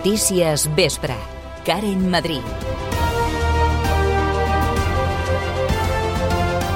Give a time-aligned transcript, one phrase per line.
[0.00, 1.14] Notícies Vespre.
[1.62, 2.40] Karen Madrid.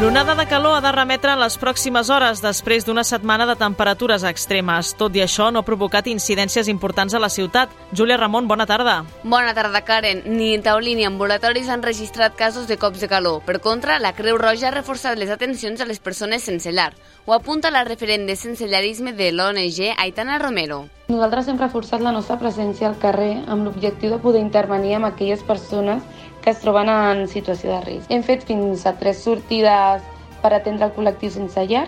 [0.02, 4.26] L'onada de calor ha de remetre en les pròximes hores després d'una setmana de temperatures
[4.28, 4.90] extremes.
[5.00, 7.72] Tot i això, no ha provocat incidències importants a la ciutat.
[7.96, 9.06] Júlia Ramon, bona tarda.
[9.22, 10.20] Bona tarda, Karen.
[10.26, 13.40] Ni en taulí ni ambulatoris han registrat casos de cops de calor.
[13.46, 16.92] Per contra, la Creu Roja ha reforçat les atencions a les persones sense llar.
[17.24, 20.90] Ho apunta la referent de sensellarisme de l'ONG, Aitana Romero.
[21.04, 25.42] Nosaltres hem reforçat la nostra presència al carrer amb l'objectiu de poder intervenir amb aquelles
[25.44, 26.00] persones
[26.40, 28.08] que es troben en situació de risc.
[28.08, 30.06] Hem fet fins a tres sortides
[30.40, 31.84] per atendre el col·lectiu sense llar,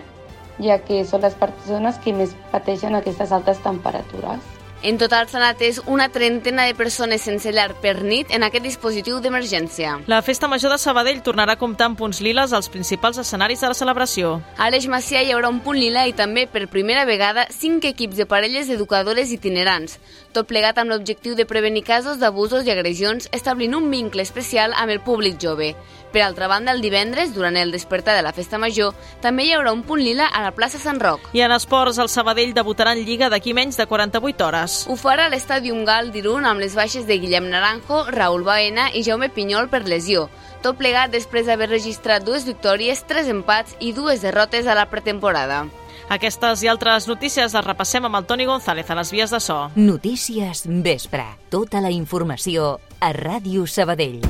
[0.61, 4.56] ja que són les persones que més pateixen aquestes altes temperatures.
[4.83, 9.17] En total s'han atès una trentena de persones sense llar per nit en aquest dispositiu
[9.23, 9.95] d'emergència.
[10.05, 13.71] La Festa Major de Sabadell tornarà a comptar amb punts liles als principals escenaris de
[13.71, 14.35] la celebració.
[14.55, 18.21] A l'Eix Macià hi haurà un punt lila i també, per primera vegada, cinc equips
[18.21, 19.97] de parelles educadores itinerants,
[20.31, 24.93] tot plegat amb l'objectiu de prevenir casos d'abusos i agressions, establint un vincle especial amb
[24.93, 25.73] el públic jove.
[26.13, 29.73] Per altra banda, el divendres, durant el despertar de la Festa Major, també hi haurà
[29.73, 31.25] un punt lila a la plaça Sant Roc.
[31.33, 34.66] I en esports, el Sabadell debutarà en Lliga d'aquí menys de 48 hores.
[34.67, 39.03] Ho farà a l'Estadium Gal d'Irun amb les baixes de Guillem Naranjo, Raül Baena i
[39.05, 40.27] Jaume Pinyol per lesió.
[40.65, 45.65] Tot plegat després d'haver registrat dues victòries, tres empats i dues derrotes a la pretemporada.
[46.11, 49.57] Aquestes i altres notícies les repassem amb el Toni González a les vies de so.
[49.75, 51.25] Notícies Vespre.
[51.51, 54.21] Tota la informació a Ràdio Sabadell.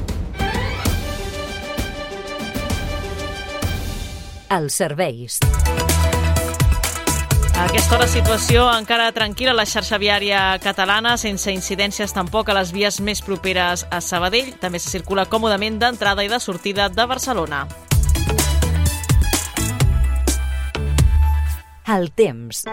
[4.48, 5.42] Els serveis.
[7.58, 12.70] Aquesta hora situació encara tranquil·la a la xarxa viària catalana, sense incidències tampoc a les
[12.76, 14.54] vies més properes a Sabadell.
[14.62, 17.66] També se circula còmodament d'entrada i de sortida de Barcelona.
[21.98, 22.68] El temps.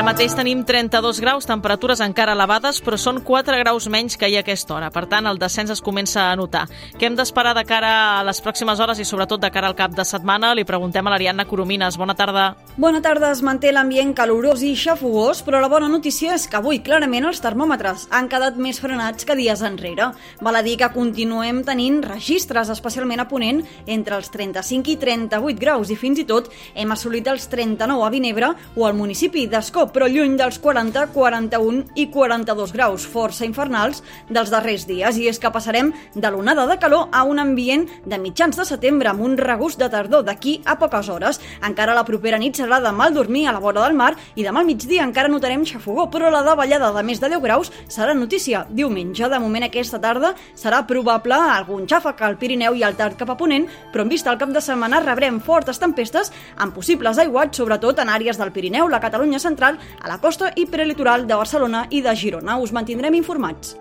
[0.00, 4.38] Ara mateix tenim 32 graus, temperatures encara elevades, però són 4 graus menys que ahir
[4.38, 4.86] a aquesta hora.
[4.88, 6.62] Per tant, el descens es comença a notar.
[6.96, 9.92] Què hem d'esperar de cara a les pròximes hores i sobretot de cara al cap
[9.92, 10.54] de setmana?
[10.56, 11.98] Li preguntem a l'Ariadna Coromines.
[12.00, 12.46] Bona tarda.
[12.80, 13.28] Bona tarda.
[13.28, 17.44] Es manté l'ambient calorós i xafogós, però la bona notícia és que avui clarament els
[17.44, 20.14] termòmetres han quedat més frenats que dies enrere.
[20.40, 25.60] Val a dir que continuem tenint registres, especialment a Ponent, entre els 35 i 38
[25.60, 29.89] graus i fins i tot hem assolit els 39 a Vinebre o al municipi d'Escó
[29.92, 35.18] però lluny dels 40, 41 i 42 graus, força infernals dels darrers dies.
[35.18, 39.10] I és que passarem de l'onada de calor a un ambient de mitjans de setembre
[39.10, 41.40] amb un regust de tardor d'aquí a poques hores.
[41.66, 44.60] Encara la propera nit serà de mal dormir a la vora del mar i demà
[44.60, 48.66] al migdia encara notarem xafogó, però la davallada de més de 10 graus serà notícia
[48.68, 49.28] diumenge.
[49.30, 53.36] De moment aquesta tarda serà probable algun xàfec al Pirineu i al Tard cap a
[53.38, 57.98] Ponent, però en vista al cap de setmana rebrem fortes tempestes amb possibles aiguats, sobretot
[58.02, 62.02] en àrees del Pirineu, la Catalunya central, a la costa i prelitoral de Barcelona i
[62.02, 62.58] de Girona.
[62.58, 63.76] Us mantindrem informats.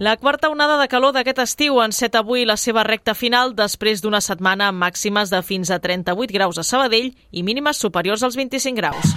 [0.00, 4.22] La quarta onada de calor d'aquest estiu enceta avui la seva recta final després d'una
[4.24, 8.80] setmana amb màximes de fins a 38 graus a Sabadell i mínimes superiors als 25
[8.80, 9.12] graus.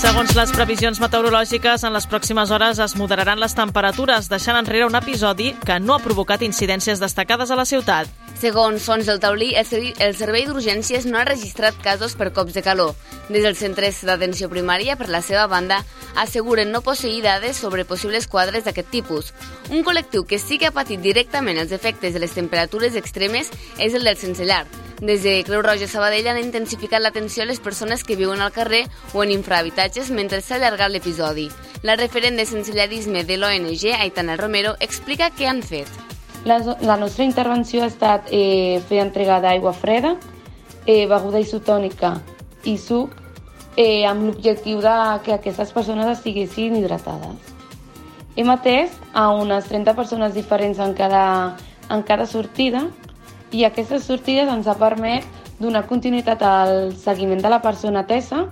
[0.00, 4.98] Segons les previsions meteorològiques, en les pròximes hores es moderaran les temperatures, deixant enrere un
[4.98, 8.08] episodi que no ha provocat incidències destacades a la ciutat.
[8.40, 12.94] Segons Fons del Taulí, el servei d'urgències no ha registrat casos per cops de calor.
[13.28, 15.82] Des dels centres d'atenció primària, per la seva banda,
[16.16, 19.34] asseguren no posseir dades sobre possibles quadres d'aquest tipus.
[19.68, 23.92] Un col·lectiu que sí que ha patit directament els efectes de les temperatures extremes és
[23.92, 24.64] el del sense llar.
[25.04, 28.86] Des de Creu Roja Sabadell han intensificat l'atenció a les persones que viuen al carrer
[29.12, 31.50] o en infrahabitatges mentre s'ha allargat l'episodi.
[31.82, 35.92] La referent de sensellarisme de l'ONG, Aitana Romero, explica què han fet.
[36.44, 40.14] La, la nostra intervenció ha estat eh, fer entrega d'aigua freda,
[40.86, 42.14] eh, beguda isotònica
[42.64, 43.12] i suc,
[43.76, 47.52] eh, amb l'objectiu de que aquestes persones estiguessin hidratades.
[48.36, 51.56] Hem atès a unes 30 persones diferents en cada,
[51.90, 52.86] en cada sortida
[53.52, 55.26] i aquestes sortides ens ha permès
[55.60, 58.46] donar continuïtat al seguiment de la persona atesa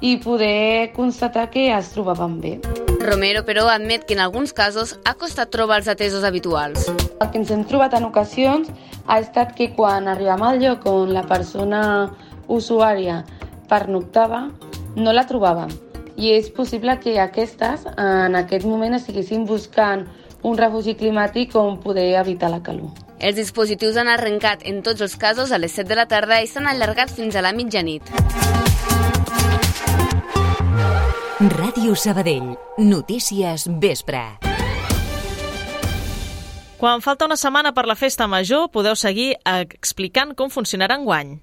[0.00, 2.87] i poder constatar que es trobaven bé.
[3.08, 6.88] Romero, però, admet que en alguns casos ha costat trobar els atesos habituals.
[6.90, 8.68] El que ens hem trobat en ocasions
[9.06, 11.80] ha estat que quan arribem al lloc on la persona
[12.48, 13.22] usuària
[13.70, 14.48] pernoctava,
[14.96, 15.72] no la trobàvem.
[16.20, 20.04] I és possible que aquestes en aquest moment estiguessin buscant
[20.42, 22.92] un refugi climàtic on poder evitar la calor.
[23.18, 26.46] Els dispositius han arrencat en tots els casos a les 7 de la tarda i
[26.46, 28.04] s'han allargat fins a la mitjanit.
[31.38, 32.56] Ràdio Sabadell.
[32.82, 34.18] Notícies Vespre.
[36.80, 41.36] Quan falta una setmana per la festa major, podeu seguir explicant com funcionarà enguany.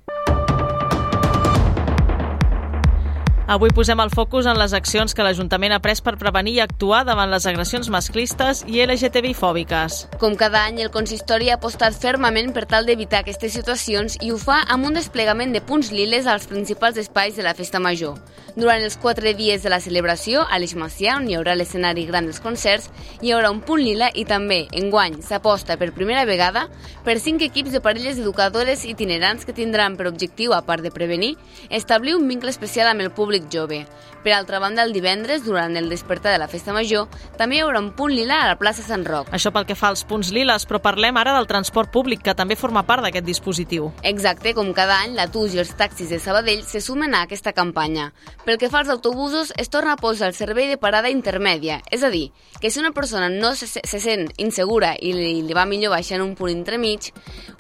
[3.48, 7.04] Avui posem el focus en les accions que l'Ajuntament ha pres per prevenir i actuar
[7.06, 10.00] davant les agressions masclistes i LGTBI-fòbiques.
[10.18, 14.40] Com cada any, el consistori ha apostat fermament per tal d'evitar aquestes situacions i ho
[14.42, 18.18] fa amb un desplegament de punts liles als principals espais de la festa major.
[18.56, 22.26] Durant els quatre dies de la celebració, a l'Eix Macià, on hi haurà l'escenari gran
[22.26, 22.90] dels concerts,
[23.22, 26.66] hi haurà un punt lila i també, enguany, s'aposta per primera vegada
[27.04, 31.36] per cinc equips de parelles educadores itinerants que tindran per objectiu, a part de prevenir,
[31.70, 33.86] establir un vincle especial amb el públic públic jove.
[34.26, 37.06] Per altra banda, el divendres, durant el despertar de la festa major,
[37.38, 39.28] també hi haurà un punt lila a la plaça Sant Roc.
[39.30, 42.58] Això pel que fa als punts liles, però parlem ara del transport públic, que també
[42.58, 43.92] forma part d'aquest dispositiu.
[44.02, 47.54] Exacte, com cada any, la TUS i els taxis de Sabadell se sumen a aquesta
[47.54, 48.14] campanya.
[48.48, 52.02] Pel que fa als autobusos, es torna a posar el servei de parada intermèdia, és
[52.02, 55.68] a dir, que si una persona no se, se sent insegura i li, li va
[55.70, 57.12] millor baixar en un punt entremig,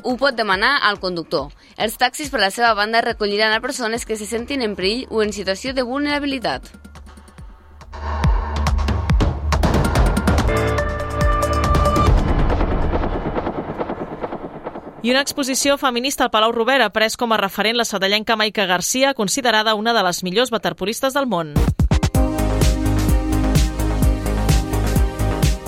[0.01, 1.53] ho pot demanar al conductor.
[1.77, 5.21] Els taxis, per la seva banda, recolliran a persones que se sentin en perill o
[5.21, 6.69] en situació situació de vulnerabilitat.
[15.01, 18.65] I una exposició feminista al Palau Robert ha pres com a referent la sadellenca Maica
[18.65, 21.53] Garcia, considerada una de les millors waterpolistes del món.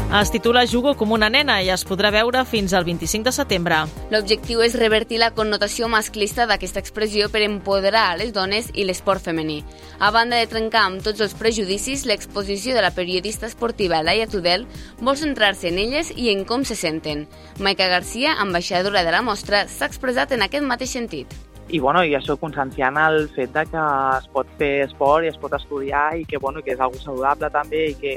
[0.08, 3.80] Es titula Jugo com una nena i es podrà veure fins al 25 de setembre.
[4.08, 9.26] L'objectiu és revertir la connotació masclista d'aquesta expressió per empoderar a les dones i l'esport
[9.28, 9.58] femení.
[10.00, 14.64] A banda de trencar amb tots els prejudicis, l'exposició de la periodista esportiva Laia Tudel
[15.04, 17.28] vol centrar-se en elles i en com se senten.
[17.60, 21.36] Maica Garcia, ambaixadora de la mostra, s'ha expressat en aquest mateix sentit
[21.68, 25.36] i, bueno, i això conscienciant el fet de que es pot fer esport i es
[25.36, 28.14] pot estudiar i que, bueno, que és algo saludable també i que,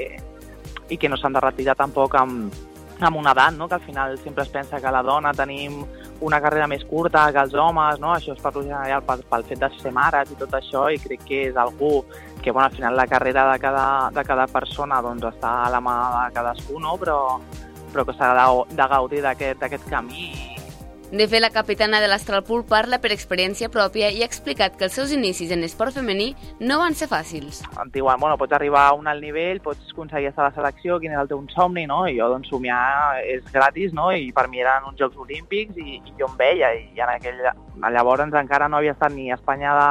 [0.91, 2.53] i que no s'han de retirar tampoc amb,
[2.99, 3.67] amb una edat, no?
[3.67, 5.81] que al final sempre es pensa que la dona tenim
[6.21, 8.11] una carrera més curta que els homes, no?
[8.13, 11.25] això és per general pel, pel fet de ser mares i tot això, i crec
[11.25, 12.03] que és algú
[12.41, 15.81] que bueno, al final la carrera de cada, de cada persona doncs, està a la
[15.81, 15.97] mà
[16.27, 16.97] de cadascú, no?
[17.01, 17.19] però,
[17.93, 20.29] però que s'ha de, de gaudir d'aquest camí
[21.11, 24.93] de fet, la capitana de l'Astralpool parla per experiència pròpia i ha explicat que els
[24.95, 26.29] seus inicis en esport femení
[26.61, 27.59] no van ser fàcils.
[27.83, 31.01] Em diuen, bueno, pots arribar a un alt nivell, pots aconseguir estar a la selecció,
[31.03, 32.05] quin és el teu somni, no?
[32.07, 34.07] I jo, doncs, somiar és gratis, no?
[34.15, 37.43] I per mi eren uns Jocs Olímpics i, i jo em veia, i en aquell...
[37.91, 39.89] Llavors encara no havia estat ni a Espanya de,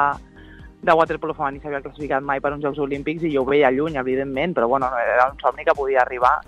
[0.89, 3.99] de waterpolo femení s'havia classificat mai per uns Jocs Olímpics i jo ho veia lluny,
[4.01, 6.39] evidentment, però bueno, era un somni que podia arribar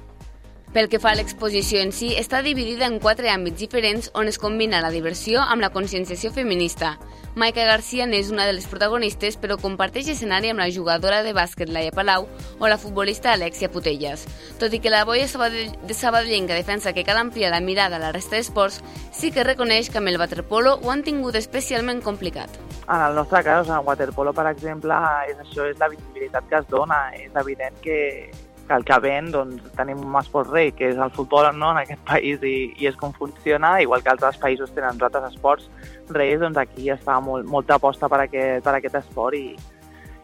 [0.74, 4.40] pel que fa a l'exposició en si, està dividida en quatre àmbits diferents on es
[4.42, 6.98] combina la diversió amb la conscienciació feminista.
[7.36, 11.70] Maica Garcia n'és una de les protagonistes, però comparteix escenari amb la jugadora de bàsquet
[11.74, 12.28] Laia Palau
[12.60, 14.28] o la futbolista Alexia Putelles.
[14.62, 18.12] Tot i que la boia de Sabadellenca defensa que cal ampliar la mirada a la
[18.12, 22.50] resta d'esports, sí que reconeix que amb el waterpolo ho han tingut especialment complicat.
[22.86, 24.94] En el nostre cas, en el waterpolo, per exemple,
[25.30, 27.08] és això és la visibilitat que es dona.
[27.18, 28.30] És evident que,
[28.68, 31.82] que el que ven doncs, tenim un esport rei, que és el futbol no, en
[31.84, 35.70] aquest país i, i és com funciona, igual que altres països tenen altres esports
[36.10, 39.56] reis, doncs aquí es fa molt, molta aposta per aquest, per aquest esport i,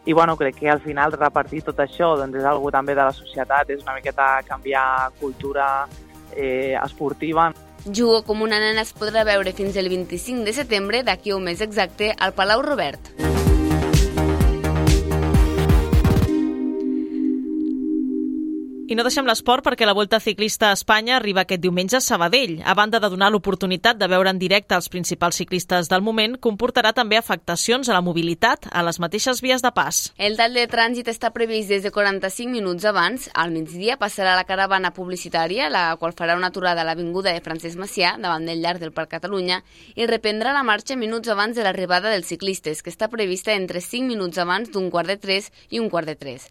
[0.06, 3.16] i bueno, crec que al final repartir tot això doncs és algo també de la
[3.16, 5.86] societat, és una miqueta canviar cultura
[6.36, 7.50] eh, esportiva.
[7.84, 11.60] Jugo com una nena es podrà veure fins el 25 de setembre, d'aquí un mes
[11.64, 13.39] exacte, al Palau Robert.
[18.90, 22.56] I no deixem l'esport perquè la Volta Ciclista a Espanya arriba aquest diumenge a Sabadell.
[22.66, 26.90] A banda de donar l'oportunitat de veure en directe els principals ciclistes del moment, comportarà
[26.90, 30.00] també afectacions a la mobilitat a les mateixes vies de pas.
[30.18, 33.28] El tall de trànsit està previst des de 45 minuts abans.
[33.32, 37.78] Al migdia passarà la caravana publicitària, la qual farà una aturada a l'Avinguda de Francesc
[37.78, 39.60] Macià, davant del llarg del Parc Catalunya,
[39.94, 44.10] i reprendrà la marxa minuts abans de l'arribada dels ciclistes, que està prevista entre 5
[44.10, 46.50] minuts abans d'un quart de 3 i un quart de 3.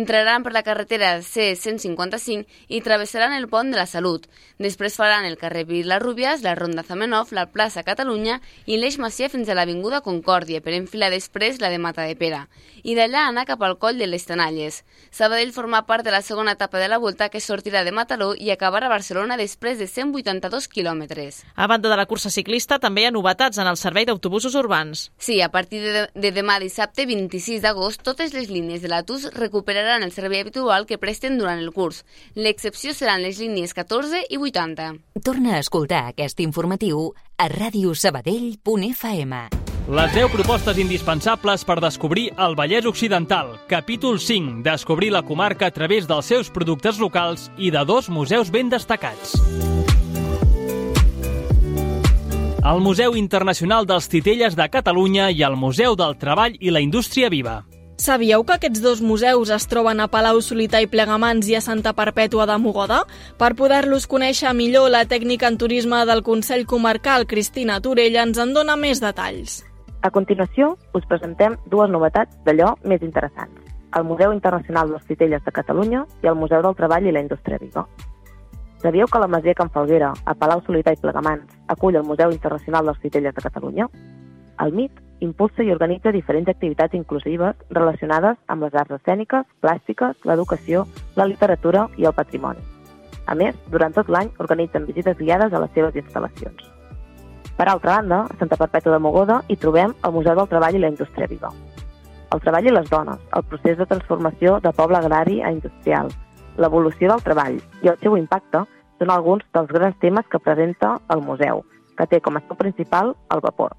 [0.00, 4.26] Entraran per la carretera C100 155 i travessaran el pont de la Salut.
[4.58, 9.28] Després faran el carrer Vila Rúbies, la Ronda Zamenhof, la plaça Catalunya i l'Eix Macià
[9.32, 12.44] fins a l'Avinguda Concòrdia per enfilar després la de Mata de Pere.
[12.82, 14.82] I d'allà anar cap al coll de les Tenalles.
[15.10, 18.52] Sabadell forma part de la segona etapa de la volta que sortirà de Mataró i
[18.52, 21.42] acabarà a Barcelona després de 182 quilòmetres.
[21.54, 25.10] A banda de la cursa ciclista, també hi ha novetats en el servei d'autobusos urbans.
[25.18, 29.30] Sí, a partir de, de demà dissabte 26 d'agost, totes les línies de la TUS
[29.34, 32.04] recuperaran el servei habitual que presten durant el el curs.
[32.38, 34.94] L'excepció seran les línies 14 i 80.
[35.26, 39.34] Torna a escoltar aquest informatiu a radiosabadell.fm.
[39.86, 43.52] Les 10 propostes indispensables per descobrir el Vallès Occidental.
[43.70, 44.62] Capítol 5.
[44.66, 49.36] Descobrir la comarca a través dels seus productes locals i de dos museus ben destacats.
[52.66, 57.30] el Museu Internacional dels Titelles de Catalunya i el Museu del Treball i la Indústria
[57.30, 57.60] Viva.
[57.96, 61.94] Sabíeu que aquests dos museus es troben a Palau Solità i Plegamans i a Santa
[61.96, 62.98] Perpètua de Mogoda?
[63.40, 68.52] Per poder-los conèixer millor, la tècnica en turisme del Consell Comarcal, Cristina Torella, ens en
[68.52, 69.62] dona més detalls.
[70.04, 73.64] A continuació, us presentem dues novetats d'allò més interessants.
[73.96, 77.56] El Museu Internacional dels Titelles de Catalunya i el Museu del Treball i la Indústria
[77.56, 77.86] Viva.
[78.84, 82.92] Sabíeu que la Masia Can Falguera, a Palau Solità i Plegamans, acull el Museu Internacional
[82.92, 83.88] dels Titelles de Catalunya?
[84.60, 90.86] El MIT impulsa i organitza diferents activitats inclusives relacionades amb les arts escèniques, plàstiques, l'educació,
[91.16, 92.62] la literatura i el patrimoni.
[93.26, 96.68] A més, durant tot l'any organitzen visites guiades a les seves instal·lacions.
[97.56, 100.82] Per altra banda, a Santa Perpètua de Mogoda hi trobem el Museu del Treball i
[100.82, 101.50] la Indústria Viva.
[102.34, 106.10] El treball i les dones, el procés de transformació de poble agrari a industrial,
[106.58, 108.64] l'evolució del treball i el seu impacte
[108.98, 111.64] són alguns dels grans temes que presenta el museu,
[111.96, 113.76] que té com a seu principal el vapor.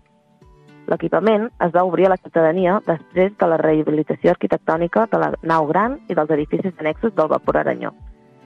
[0.87, 5.67] L'equipament es va obrir a la ciutadania després de la rehabilitació arquitectònica de la nau
[5.67, 7.91] gran i dels edificis annexos del vapor Aranyó,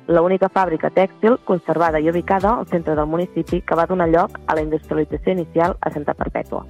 [0.07, 4.55] l'única fàbrica tèxtil conservada i ubicada al centre del municipi que va donar lloc a
[4.55, 6.65] la industrialització inicial a Santa Perpètua.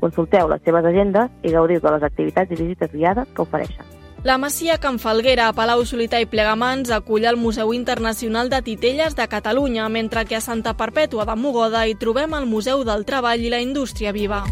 [0.00, 3.84] Consulteu les seves agendes i gaudiu de les activitats i visites guiades que ofereixen.
[4.22, 9.16] La Masia Can Falguera a Palau Solità i Plegamans acull el Museu Internacional de Titelles
[9.16, 13.40] de Catalunya, mentre que a Santa Perpètua de Mogoda hi trobem el Museu del Treball
[13.40, 14.44] i la Indústria Viva.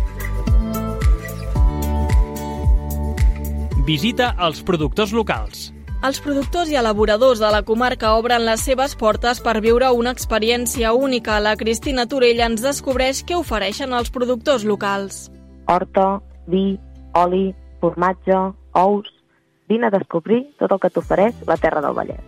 [3.88, 5.70] Visita als productors locals.
[6.04, 10.90] Els productors i elaboradors de la comarca obren les seves portes per viure una experiència
[10.92, 11.38] única.
[11.40, 15.30] La Cristina Torella ens descobreix què ofereixen els productors locals.
[15.72, 16.20] Horta,
[16.52, 16.76] vi,
[17.16, 17.46] oli,
[17.80, 18.42] formatge,
[18.76, 19.08] ous...
[19.72, 22.20] Vine a descobrir tot el que t'ofereix la Terra del Vallès.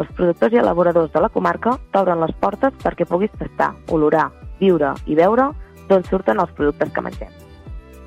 [0.00, 4.30] Els productors i elaboradors de la comarca t'obren les portes perquè puguis tastar, olorar,
[4.64, 5.52] viure i veure
[5.92, 7.39] d'on surten els productes que mengem.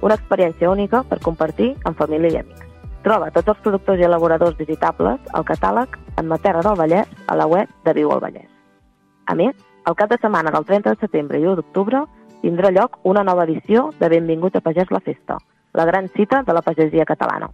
[0.04, 2.66] Una experiència única per compartir amb família i amics.
[3.06, 7.38] Troba tots els productors i elaboradors visitables al catàleg en la Terra del Vallès a
[7.40, 8.50] la web de Viu al Vallès.
[9.32, 9.56] A més,
[9.88, 12.04] el cap de setmana del 30 de setembre i 1 d'octubre
[12.44, 15.40] tindrà lloc una nova edició de Benvingut a Pagès la Festa,
[15.72, 17.54] la gran cita de la pagesia catalana.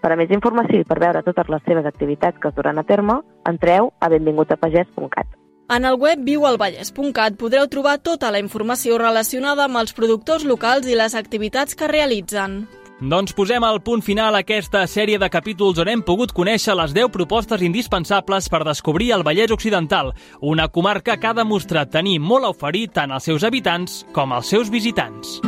[0.00, 2.88] Per a més informació i per veure totes les seves activitats que es duran a
[2.88, 5.43] terme, entreu a benvingutapagès.cat.
[5.72, 10.96] En el web viualvallès.cat podreu trobar tota la informació relacionada amb els productors locals i
[10.98, 12.66] les activitats que realitzen.
[13.00, 17.10] Doncs posem el punt final aquesta sèrie de capítols on hem pogut conèixer les 10
[17.16, 22.52] propostes indispensables per descobrir el Vallès Occidental, una comarca que ha demostrat tenir molt a
[22.54, 25.40] oferir tant als seus habitants com als seus visitants.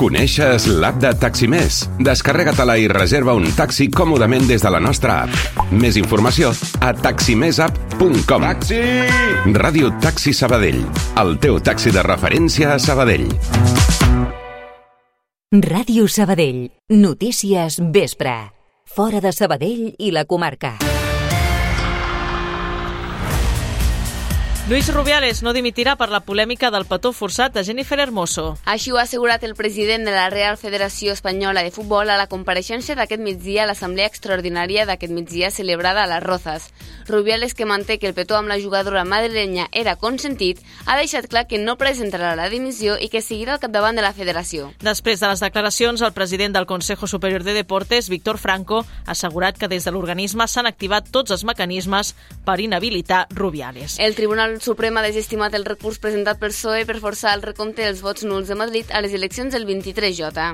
[0.00, 1.82] Coneixes l'app de Taximés?
[2.00, 5.58] Descarrega-te-la i reserva un taxi còmodament des de la nostra app.
[5.76, 8.46] Més informació a taximesapp.com.
[8.46, 8.80] Taxi!
[9.52, 10.80] Ràdio Taxi Sabadell,
[11.20, 13.28] el teu taxi de referència a Sabadell.
[15.68, 16.70] Ràdio Sabadell.
[16.88, 18.38] Notícies vespre.
[18.88, 20.78] Fora de Sabadell i la comarca.
[24.70, 28.52] Luis Rubiales no dimitirà per la polèmica del petó forçat de Jennifer Hermoso.
[28.70, 32.28] Així ho ha assegurat el president de la Real Federació Espanyola de Futbol a la
[32.30, 36.68] compareixença d'aquest migdia a l'Assemblea Extraordinària d'aquest migdia celebrada a les Rozas.
[37.08, 41.48] Rubiales, que manté que el petó amb la jugadora madrilenya era consentit, ha deixat clar
[41.50, 44.70] que no presentarà la dimissió i que seguirà al capdavant de la federació.
[44.86, 49.58] Després de les declaracions, el president del Consejo Superior de Deportes, Víctor Franco, ha assegurat
[49.58, 52.14] que des de l'organisme s'han activat tots els mecanismes
[52.46, 53.98] per inhabilitar Rubiales.
[53.98, 58.02] El Tribunal Suprem ha desestimat el recurs presentat per PSOE per forçar el recompte dels
[58.04, 60.50] vots nuls de Madrid a les eleccions del 23J.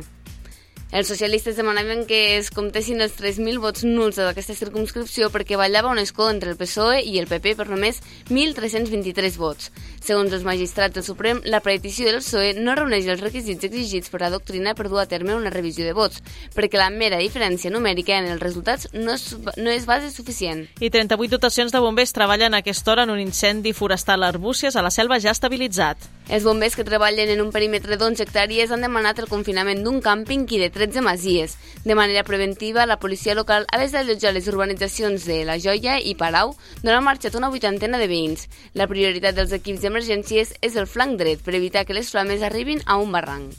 [0.95, 5.99] Els socialistes demanaven que es comptessin els 3.000 vots nuls d'aquesta circumscripció perquè ballava un
[5.99, 7.99] escó entre el PSOE i el PP per només
[8.31, 9.73] 1.323 vots.
[10.07, 14.21] Segons els magistrats del Suprem, la petició del PSOE no reuneix els requisits exigits per
[14.21, 16.21] la doctrina per dur a terme una revisió de vots,
[16.55, 19.25] perquè la mera diferència numèrica en els resultats no és,
[19.59, 20.69] no és base suficient.
[20.79, 24.77] I 38 dotacions de bombers treballen a aquesta hora en un incendi forestal a Arbúcies
[24.77, 26.07] a la selva ja estabilitzat.
[26.31, 30.47] Els bombers que treballen en un perímetre d'11 hectàrees han demanat el confinament d'un càmping
[30.55, 31.59] i de 13 masies.
[31.87, 36.55] De manera preventiva, la policia local ha desallotjat les urbanitzacions de La Joia i Palau,
[36.83, 38.49] donant marxa a una vuitantena de veïns.
[38.75, 42.83] La prioritat dels equips d'emergències és el flanc dret per evitar que les flames arribin
[42.85, 43.55] a un barranc.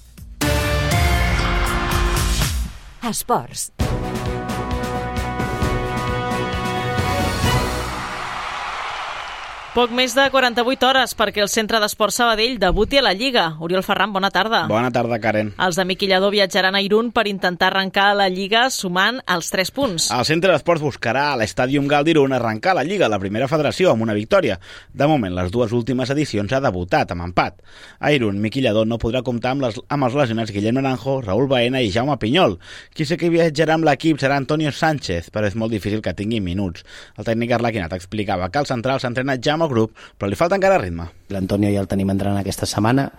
[3.07, 3.76] Esports.
[9.77, 13.43] Poc més de 48 hores perquè el Centre d'Esport Sabadell debuti a la Lliga.
[13.61, 14.63] Oriol Ferran, bona tarda.
[14.65, 15.51] Bona tarda, Karen.
[15.61, 20.07] Els de Miquillador viatjaran a Irún per intentar arrencar la Lliga sumant els 3 punts.
[20.17, 24.01] El Centre d'Esports buscarà a l'Estàdium Gal d'Irún arrencar la Lliga, la primera federació, amb
[24.07, 24.55] una victòria.
[24.89, 27.61] De moment, les dues últimes edicions ha debutat amb empat.
[28.01, 31.83] A Irún, Miquillador no podrà comptar amb, les, amb els lesionats Guillem Naranjo, Raül Baena
[31.85, 32.57] i Jaume Pinyol.
[32.97, 36.41] Qui sé que viatjarà amb l'equip serà Antonio Sánchez, però és molt difícil que tingui
[36.41, 36.81] minuts.
[37.13, 40.57] El tècnic Arlaquinat explicava que el central s'entrena ja amb el grup, però li falta
[40.57, 41.09] encara ritme.
[41.35, 43.09] L'Antonio ja el tenim entrant aquesta setmana,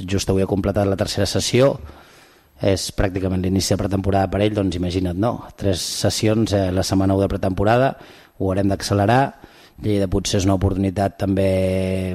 [0.00, 1.74] just avui ha completat la tercera sessió,
[2.60, 5.46] és pràcticament l'inici de pretemporada per ell, doncs imagina't, no?
[5.56, 7.94] Tres sessions eh, la setmana 1 de pretemporada,
[8.40, 9.22] ho haurem d'accelerar,
[9.80, 11.46] Lleida potser és una oportunitat també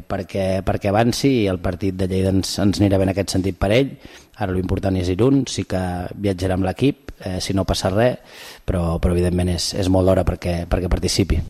[0.05, 3.57] perquè, perquè avanci i el partit de Lleida ens, ens anirà bé en aquest sentit
[3.57, 3.95] per ell.
[4.37, 5.81] Ara l'important és Irún, sí que
[6.13, 8.21] viatjarà amb l'equip, eh, si no passa res,
[8.67, 11.41] però, però evidentment és, és molt d'hora perquè, perquè participi.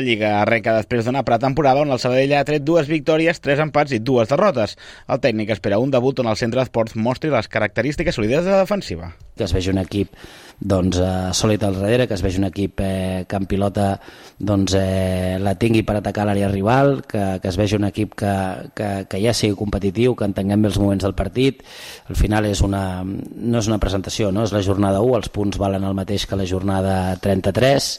[0.00, 3.92] La Lliga arrenca després d'una pretemporada on el Sabadell ha tret dues victòries, tres empats
[3.92, 4.78] i dues derrotes.
[5.12, 9.12] El tècnic espera un debut on el centre d'esports mostri les característiques sòlides de defensiva.
[9.36, 10.16] Que es vegi un equip
[10.60, 13.98] doncs, eh, sòlid al darrere, que es vegi un equip eh, que en pilota
[14.38, 18.32] doncs, eh, la tingui per atacar l'àrea rival, que, que es vegi un equip que,
[18.76, 21.64] que, que ja sigui competitiu, que entenguem bé els moments del partit.
[22.08, 24.44] Al final és una, no és una presentació, no?
[24.44, 27.90] és la jornada 1, els punts valen el mateix que la jornada 33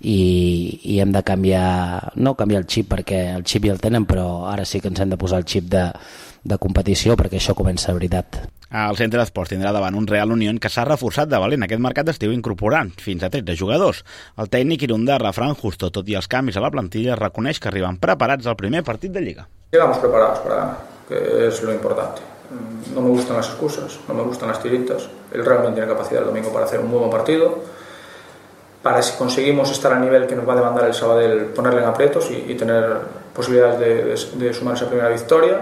[0.00, 0.18] i,
[0.84, 4.46] i hem de canviar, no canviar el xip perquè el xip ja el tenen, però
[4.50, 5.88] ara sí que ens hem de posar el xip de,
[6.44, 8.40] de competició perquè això comença de veritat.
[8.70, 12.06] El centre d'esports tindrà davant un Real Unión que s'ha reforçat de valent aquest mercat
[12.06, 14.04] d'estiu incorporant fins a 13 jugadors.
[14.38, 17.98] El tècnic irundà Rafran Justo, tot i els canvis a la plantilla, reconeix que arriben
[17.98, 19.48] preparats al primer partit de Lliga.
[19.72, 20.78] Llegamos preparados para ganar,
[21.08, 22.22] que es lo importante.
[22.94, 25.08] No me gustan las excusas, no me gustan las tiritas.
[25.32, 27.62] El Real Unión tiene capacidad el domingo para hacer un buen partido.
[28.82, 31.88] Para si conseguimos estar al nivel que nos va a demandar el Sabadell, ponerle en
[31.88, 32.96] aprietos y, tener
[33.34, 35.58] posibilidades de, sumar esa primera victoria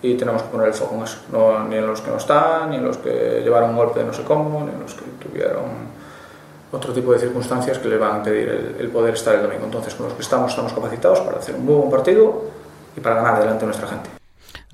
[0.00, 2.70] y tenemos que poner el foco en eso, no, ni en los que no están,
[2.70, 5.04] ni en los que llevaron un golpe de no sé cómo, ni en los que
[5.22, 5.94] tuvieron
[6.72, 9.64] otro tipo de circunstancias que le van a impedir el, el poder estar el domingo.
[9.64, 12.44] Entonces, con los que estamos, estamos capacitados para hacer un muy buen partido
[12.96, 14.23] y para ganar delante de nuestra gente.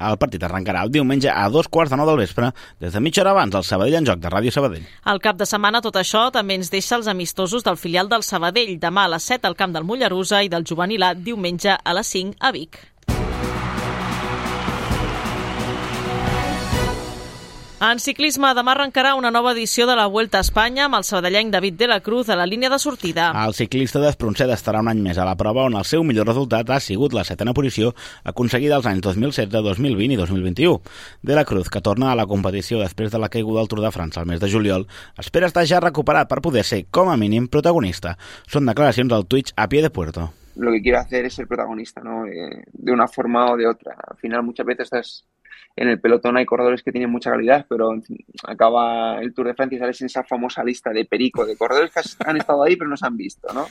[0.00, 3.20] El partit arrencarà el diumenge a dos quarts de nou del vespre, des de mitja
[3.20, 4.86] hora abans del Sabadell en joc de Ràdio Sabadell.
[5.04, 8.78] Al cap de setmana tot això també ens deixa els amistosos del filial del Sabadell,
[8.80, 12.16] demà a les 7 al camp del Mollerusa i del Juvenil A diumenge a les
[12.16, 12.80] 5 a Vic.
[17.80, 21.48] En ciclisme, demà arrencarà una nova edició de la Vuelta a Espanya amb el sabadellenc
[21.54, 23.30] David de la Cruz a la línia de sortida.
[23.40, 26.68] El ciclista d'Espronceda estarà un any més a la prova on el seu millor resultat
[26.68, 30.74] ha sigut la setena posició aconseguida els anys 2016, 2020 i 2021.
[31.24, 33.92] De la Cruz, que torna a la competició després de la caiguda del Tour de
[33.96, 34.84] França al mes de juliol,
[35.16, 38.18] espera estar ja recuperat per poder ser, com a mínim, protagonista.
[38.44, 40.28] Són declaracions al Twitch a pie de puerto.
[40.56, 42.26] Lo que quiero hacer es ser protagonista, ¿no?
[42.26, 43.94] Eh, de una forma o de otra.
[44.06, 45.26] Al final, muchas veces estás
[45.76, 47.92] en el pelotón hay corredores que tienen mucha calidad, pero
[48.44, 51.92] acaba el Tour de Francia y sales en esa famosa lista de perico, de corredores
[51.92, 53.66] que han estado ahí pero no se han visto, ¿no?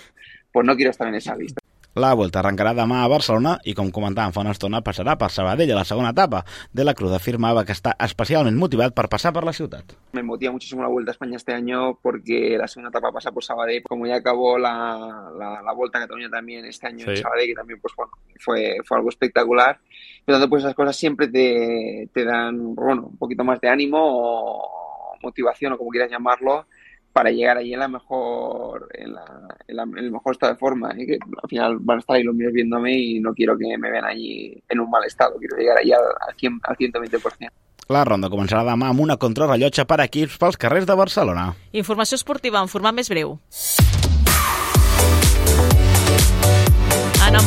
[0.51, 1.61] Pues no quiero estar en esa lista.
[1.97, 5.71] La Volta arrencarà demà a Barcelona i, com comentàvem fa una estona, passarà per Sabadell
[5.73, 6.43] a la segona etapa.
[6.71, 9.95] De la Cruz afirmava que està especialment motivat per passar per la ciutat.
[10.13, 13.43] Me motiva muchísimo la Vuelta a España este año porque la segunda etapa pasa por
[13.43, 13.81] Sabadell.
[13.83, 17.11] Como ya acabó la, la, la Vuelta a Cataluña también este año sí.
[17.11, 19.79] en Sabadell, que también pues, bueno, fue, fue algo espectacular.
[20.25, 23.69] Por lo tanto, pues esas cosas siempre te, te dan bueno, un poquito más de
[23.69, 26.67] ánimo o motivación o como quieras llamarlo
[27.13, 29.25] para llegar allí en la mejor en, la,
[29.67, 31.05] en, la, en el mejor estado de forma ¿eh?
[31.05, 33.91] que al final van a estar ahí los míos viéndome y no quiero que me
[33.91, 37.49] vean allí en un mal estado quiero llegar allí al, al, 100, al 120%
[37.89, 41.47] la ronda començarà demà amb una contrarrellotge per equips pels carrers de Barcelona.
[41.73, 43.39] Informació esportiva en format més breu.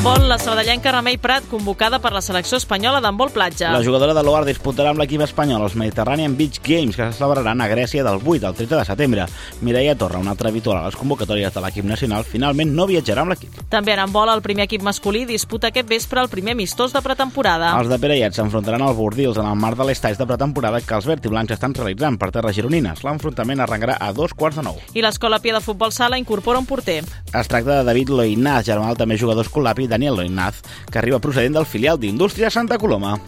[0.03, 3.69] Handbol, la sabadellenca Remei Prat convocada per la selecció espanyola d'handbol platja.
[3.71, 7.61] La jugadora de l'OAR disputarà amb l'equip espanyol els Mediterranean Beach Games que se celebraran
[7.63, 9.27] a Grècia del 8 al 13 de setembre.
[9.61, 13.31] Mireia Torra, una altra habitual a les convocatòries de l'equip nacional, finalment no viatjarà amb
[13.31, 13.61] l'equip.
[13.71, 17.71] També en handbol, el primer equip masculí disputa aquest vespre el primer amistós de pretemporada.
[17.79, 21.07] Els de Perellet s'enfrontaran als Bordils en el marc de l'estatge de pretemporada que els
[21.07, 23.05] verd i blancs estan realitzant per terres gironines.
[23.07, 24.83] L'enfrontament arrencarà a dos quarts de nou.
[24.99, 27.05] I l'escola Pia de Futbol Sala incorpora un porter.
[27.31, 31.61] Es tracta de David Loinaz, germà del també jugador escolapi Daniel Loinaz, que arriba procedent
[31.61, 33.19] del filial d'Indústria Santa Coloma.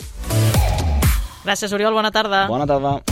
[1.44, 1.92] Gràcies, Oriol.
[1.92, 2.46] Bona tarda.
[2.48, 3.02] Bona tarda.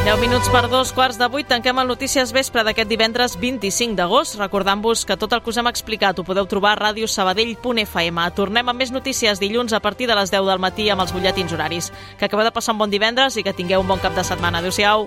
[0.00, 4.38] Deu minuts per dos quarts de vuit tanquem el Notícies Vespre d'aquest divendres 25 d'agost.
[4.40, 8.26] Recordant-vos que tot el que us hem explicat ho podeu trobar a radiosabadell.fm.
[8.34, 11.52] Tornem amb més notícies dilluns a partir de les 10 del matí amb els butlletins
[11.52, 11.92] horaris.
[12.18, 14.64] Que acabeu de passar un bon divendres i que tingueu un bon cap de setmana.
[14.64, 15.06] Adéu-siau.